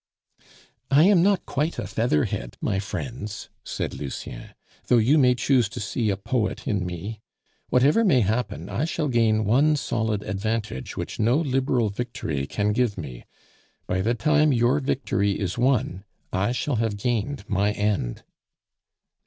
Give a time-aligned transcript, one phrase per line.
[0.89, 4.55] "I am not quite a featherhead, my friends," said Lucien,
[4.87, 7.21] "though you may choose to see a poet in me.
[7.69, 12.97] Whatever may happen, I shall gain one solid advantage which no Liberal victory can give
[12.97, 13.25] me.
[13.85, 18.23] By the time your victory is won, I shall have gained my end."